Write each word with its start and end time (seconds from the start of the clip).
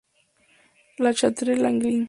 La 1.03 1.13
Châtre-Langlin 1.19 1.99